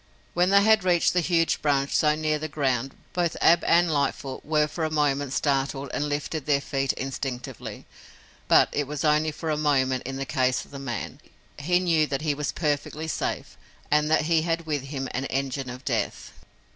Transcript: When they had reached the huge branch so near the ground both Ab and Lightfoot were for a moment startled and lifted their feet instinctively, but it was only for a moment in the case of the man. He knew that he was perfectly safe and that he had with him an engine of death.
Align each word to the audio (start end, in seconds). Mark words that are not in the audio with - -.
When 0.33 0.49
they 0.49 0.63
had 0.63 0.83
reached 0.83 1.13
the 1.13 1.19
huge 1.21 1.61
branch 1.61 1.95
so 1.95 2.15
near 2.15 2.39
the 2.39 2.47
ground 2.47 2.95
both 3.13 3.37
Ab 3.39 3.63
and 3.63 3.91
Lightfoot 3.93 4.43
were 4.43 4.65
for 4.67 4.83
a 4.83 4.89
moment 4.89 5.31
startled 5.31 5.91
and 5.93 6.09
lifted 6.09 6.47
their 6.47 6.59
feet 6.59 6.91
instinctively, 6.93 7.85
but 8.47 8.67
it 8.71 8.87
was 8.87 9.05
only 9.05 9.29
for 9.31 9.51
a 9.51 9.57
moment 9.57 10.01
in 10.07 10.15
the 10.15 10.25
case 10.25 10.65
of 10.65 10.71
the 10.71 10.79
man. 10.79 11.21
He 11.59 11.77
knew 11.77 12.07
that 12.07 12.23
he 12.23 12.33
was 12.33 12.51
perfectly 12.51 13.07
safe 13.07 13.57
and 13.91 14.09
that 14.09 14.21
he 14.23 14.41
had 14.41 14.65
with 14.65 14.85
him 14.85 15.07
an 15.11 15.25
engine 15.25 15.69
of 15.69 15.85
death. 15.85 16.33